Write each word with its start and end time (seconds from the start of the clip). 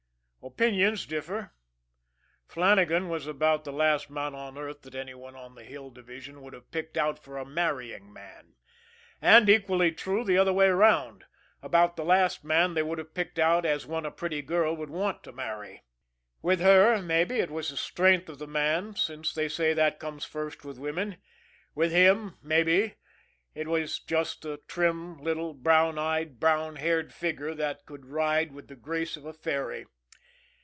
Opinions 0.43 1.05
differ. 1.05 1.51
Flannagan 2.47 3.09
was 3.09 3.27
about 3.27 3.63
the 3.63 3.71
last 3.71 4.09
man 4.09 4.33
on 4.33 4.57
earth 4.57 4.81
that 4.81 4.95
any 4.95 5.13
one 5.13 5.35
on 5.35 5.53
the 5.53 5.63
Hill 5.63 5.91
Division 5.91 6.41
would 6.41 6.53
have 6.53 6.71
picked 6.71 6.97
out 6.97 7.19
for 7.23 7.37
a 7.37 7.45
marrying 7.45 8.11
man; 8.11 8.55
and, 9.21 9.47
equally 9.47 9.91
true 9.91 10.23
the 10.23 10.39
other 10.39 10.51
way 10.51 10.67
round, 10.69 11.25
about 11.61 11.95
the 11.95 12.03
last 12.03 12.43
man 12.43 12.73
they 12.73 12.81
would 12.81 12.97
have 12.97 13.13
picked 13.13 13.37
out 13.37 13.65
as 13.67 13.85
one 13.85 14.03
a 14.03 14.09
pretty 14.09 14.41
girl 14.41 14.75
would 14.75 14.89
want 14.89 15.21
to 15.25 15.31
marry. 15.31 15.83
With 16.41 16.59
her, 16.59 16.99
maybe, 17.03 17.35
it 17.37 17.51
was 17.51 17.69
the 17.69 17.77
strength 17.77 18.27
of 18.27 18.39
the 18.39 18.47
man, 18.47 18.95
since 18.95 19.33
they 19.35 19.47
say 19.47 19.75
that 19.75 19.99
comes 19.99 20.25
first 20.25 20.65
with 20.65 20.79
women; 20.79 21.17
with 21.75 21.91
him, 21.91 22.35
maybe, 22.41 22.95
it 23.53 23.67
was 23.67 23.99
just 23.99 24.41
the 24.41 24.57
trim 24.67 25.19
little 25.21 25.53
brown 25.53 25.99
eyed, 25.99 26.39
brown 26.39 26.77
haired 26.77 27.13
figure 27.13 27.53
that 27.53 27.85
could 27.85 28.07
ride 28.07 28.51
with 28.51 28.69
the 28.69 28.75
grace 28.75 29.15
of 29.15 29.23
a 29.23 29.33
fairy. 29.33 29.85